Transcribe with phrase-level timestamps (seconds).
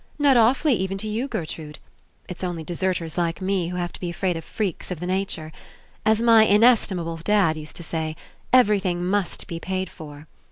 [0.17, 1.77] Not awfully, even to you, Gertrude.
[2.27, 5.51] It's only deserters like me who have to be afraid of freaks of the nature.
[6.07, 8.15] As my inesti mable dad used to say,
[8.51, 10.25] 'Everything must be paid for.'